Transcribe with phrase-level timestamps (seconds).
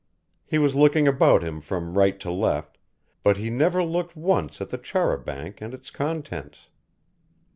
[0.47, 2.79] He was looking about him from right to left,
[3.21, 6.69] but he never looked once at the char a banc and its contents.